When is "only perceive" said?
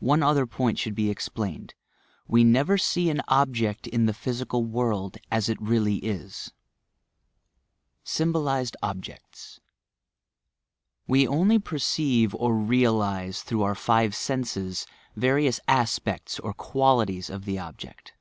11.26-12.34